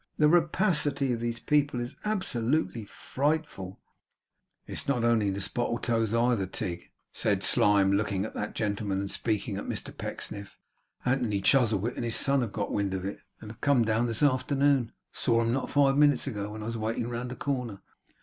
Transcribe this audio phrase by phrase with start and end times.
[0.17, 3.79] The rapacity of these people is absolutely frightful!'
[4.65, 9.57] 'It's not only the Spottletoes either, Tigg,' said Slyme, looking at that gentleman and speaking
[9.57, 10.59] at Mr Pecksniff.
[11.05, 14.23] 'Anthony Chuzzlewit and his son have got wind of it, and have come down this
[14.23, 14.91] afternoon.
[14.91, 17.83] I saw 'em not five minutes ago, when I was waiting round the corner.